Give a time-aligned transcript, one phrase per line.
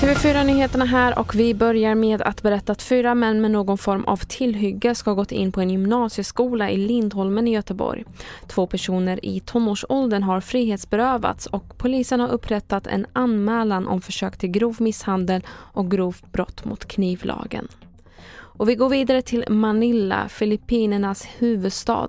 [0.00, 4.16] TV4-nyheterna här och vi börjar med att berätta att fyra män med någon form av
[4.16, 8.04] tillhygge ska ha gått in på en gymnasieskola i Lindholmen i Göteborg.
[8.46, 14.50] Två personer i tonårsåldern har frihetsberövats och polisen har upprättat en anmälan om försök till
[14.50, 17.68] grov misshandel och grovt brott mot knivlagen.
[18.58, 22.08] Och vi går vidare till Manila, Filippinernas huvudstad.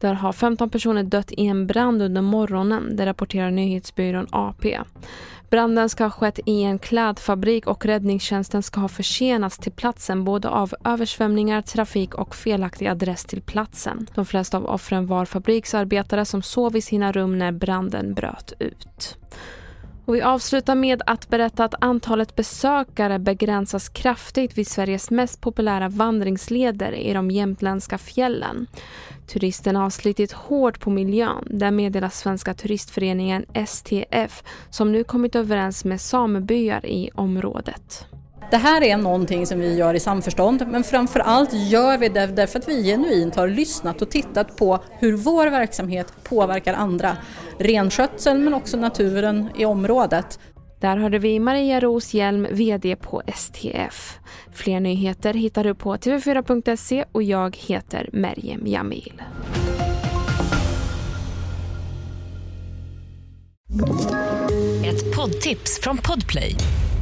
[0.00, 4.78] Där har 15 personer dött i en brand under morgonen, det rapporterar nyhetsbyrån AP.
[5.50, 10.48] Branden ska ha skett i en klädfabrik och räddningstjänsten ska ha försenats till platsen både
[10.48, 14.06] av översvämningar, trafik och felaktig adress till platsen.
[14.14, 19.16] De flesta av offren var fabriksarbetare som sov i sina rum när branden bröt ut.
[20.06, 25.88] Och vi avslutar med att berätta att antalet besökare begränsas kraftigt vid Sveriges mest populära
[25.88, 28.66] vandringsleder i de jämtländska fjällen.
[29.26, 35.84] Turisterna har slitit hårt på miljön, det meddelar Svenska turistföreningen STF som nu kommit överens
[35.84, 38.06] med samebyar i området.
[38.50, 42.26] Det här är någonting som vi gör i samförstånd men framför allt gör vi det
[42.26, 47.16] därför att vi genuint har lyssnat och tittat på hur vår verksamhet påverkar andra.
[47.58, 50.38] Renskötseln men också naturen i området.
[50.80, 54.18] Där hörde vi Maria Roshjelm, VD på STF.
[54.52, 59.22] Fler nyheter hittar du på tv4.se och jag heter Merjem Jamil.
[64.84, 66.56] Ett poddtips från Podplay.